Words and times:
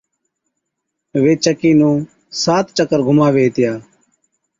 وي 1.21 1.33
چڪِي 1.43 1.71
نُون 1.79 1.97
سات 2.43 2.65
چڪر 2.77 2.99
گھُماوي 3.07 3.43
ھِتيا 3.47 3.73